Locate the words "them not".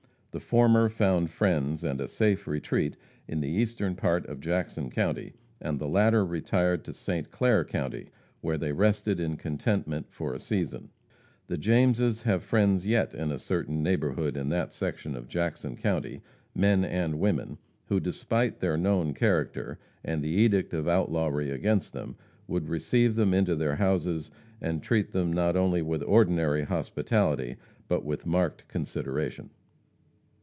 25.11-25.57